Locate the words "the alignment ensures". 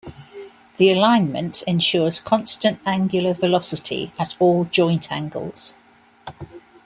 0.77-2.19